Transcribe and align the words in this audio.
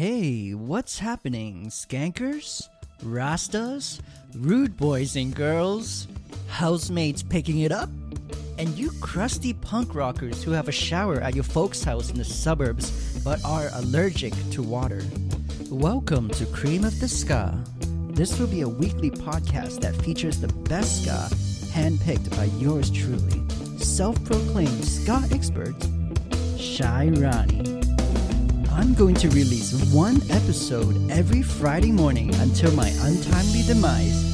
Hey, 0.00 0.54
what's 0.54 0.98
happening, 0.98 1.66
skankers? 1.66 2.70
Rastas? 3.04 4.00
Rude 4.34 4.74
boys 4.78 5.14
and 5.14 5.34
girls? 5.34 6.08
Housemates 6.48 7.22
picking 7.22 7.58
it 7.58 7.70
up? 7.70 7.90
And 8.56 8.70
you 8.78 8.92
crusty 9.02 9.52
punk 9.52 9.94
rockers 9.94 10.42
who 10.42 10.52
have 10.52 10.68
a 10.68 10.72
shower 10.72 11.20
at 11.20 11.34
your 11.34 11.44
folks' 11.44 11.84
house 11.84 12.08
in 12.08 12.16
the 12.16 12.24
suburbs 12.24 13.22
but 13.22 13.44
are 13.44 13.68
allergic 13.74 14.32
to 14.52 14.62
water. 14.62 15.02
Welcome 15.70 16.30
to 16.30 16.46
Cream 16.46 16.84
of 16.84 16.98
the 16.98 17.06
Ska. 17.06 17.62
This 18.08 18.38
will 18.38 18.46
be 18.46 18.62
a 18.62 18.68
weekly 18.70 19.10
podcast 19.10 19.82
that 19.82 19.96
features 19.96 20.40
the 20.40 20.48
best 20.70 21.02
ska 21.02 21.28
handpicked 21.74 22.34
by 22.38 22.44
yours 22.58 22.90
truly, 22.90 23.46
self 23.76 24.16
proclaimed 24.24 24.82
ska 24.82 25.22
expert, 25.30 25.76
Shy 26.56 27.10
Ronnie. 27.10 27.79
I'm 28.80 28.94
going 28.94 29.14
to 29.16 29.28
release 29.28 29.74
one 29.92 30.22
episode 30.30 30.96
every 31.10 31.42
Friday 31.42 31.92
morning 31.92 32.34
until 32.36 32.72
my 32.72 32.88
untimely 33.02 33.60
demise. 33.66 34.29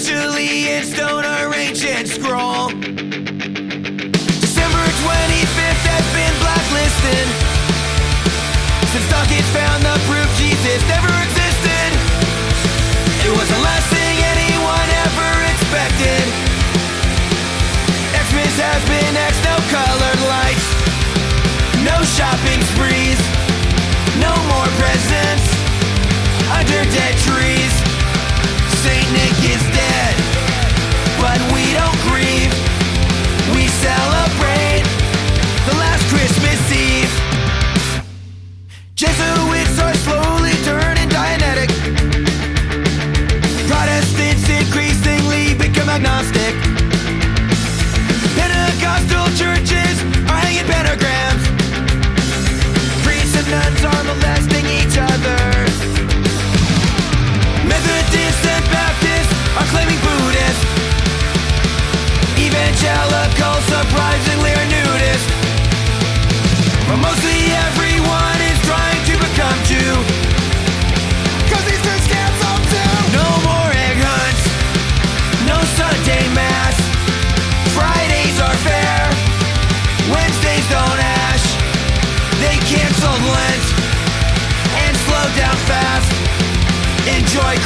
especially 0.00 0.72
in 0.72 0.82
stone 0.82 1.24
or 1.24 1.52
ancient 1.54 2.08
scroll. 2.08 2.68
December 4.40 4.84
25th 5.04 5.84
has 5.92 6.06
been 6.16 6.34
blacklisted. 6.40 7.26
Since 8.88 9.06
Dawkins 9.12 9.50
found 9.52 9.84
the 9.84 9.92
proof 10.08 10.24
Jesus 10.40 10.80
never 10.88 11.12
existed, 11.20 11.90
it 13.28 13.32
was 13.36 13.44
the 13.44 13.60
last 13.60 13.92
thing 13.92 14.16
anyone 14.40 14.88
ever 15.04 15.32
expected. 15.52 16.24
Xmas 18.16 18.56
has 18.56 18.80
been 18.88 19.12
X, 19.20 19.36
no 19.44 19.56
colored 19.68 20.22
lights, 20.32 20.64
no 21.84 22.00
shopping 22.16 22.64
sprees, 22.72 23.20
no 24.16 24.32
more 24.48 24.68
presents 24.80 25.44
under 26.56 26.88
dead 26.88 27.14
trees. 27.20 27.79
Saint 28.82 29.12
Nick 29.12 29.36
is 29.44 29.62
dead, 29.76 30.16
but 31.20 31.38
we 31.52 31.74
don't 31.74 31.98
grieve. 32.08 32.29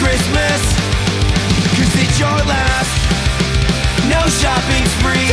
Christmas 0.00 0.60
Cause 1.76 1.94
it's 2.02 2.18
your 2.18 2.38
last. 2.46 2.94
No 4.08 4.20
shopping 4.28 4.84
spree 4.98 5.23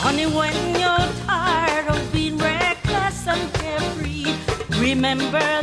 Honey, 0.00 0.24
when 0.24 0.54
you're 0.80 1.08
tired 1.26 1.86
of 1.86 2.10
being 2.10 2.38
reckless 2.38 3.26
and 3.26 3.52
carefree, 3.52 4.34
remember 4.80 5.60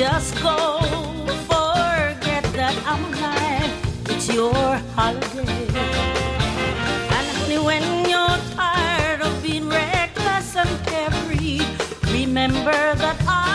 just 0.00 0.34
go. 0.42 0.80
Forget 1.44 2.42
that 2.56 2.74
I'm 2.86 3.04
alive. 3.12 3.70
It's 4.08 4.32
your 4.32 4.54
holiday. 4.96 5.44
And 7.16 7.26
only 7.42 7.58
when 7.58 7.84
you're 8.08 8.38
tired 8.56 9.20
of 9.20 9.42
being 9.42 9.68
reckless 9.68 10.56
and 10.56 10.72
carefree, 10.86 11.60
remember 12.14 12.94
that 12.94 13.18
I. 13.28 13.49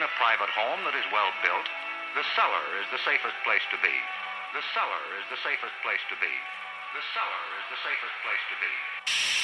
in 0.00 0.08
a 0.08 0.16
private 0.16 0.48
home 0.56 0.80
that 0.88 0.96
is 0.96 1.04
well 1.12 1.28
built, 1.44 1.68
the 2.16 2.24
cellar 2.32 2.64
is 2.80 2.88
the 2.88 3.04
safest 3.04 3.36
place 3.44 3.60
to 3.68 3.76
be. 3.84 3.92
The 4.56 4.64
cellar 4.72 5.04
is 5.20 5.28
the 5.28 5.36
safest 5.44 5.76
place 5.84 6.00
to 6.08 6.16
be. 6.16 6.32
The 6.96 7.04
cellar 7.12 7.44
is 7.60 7.66
the 7.68 7.80
safest 7.84 8.16
place 8.24 8.44
to 8.48 8.56
be. 8.64 9.39